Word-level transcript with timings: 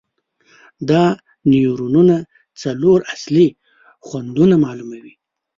دا 0.89 1.03
نیورونونه 1.51 2.17
څلور 2.61 2.99
اصلي 3.13 3.47
خوندونه 4.05 4.55
معلوموي. 4.63 5.13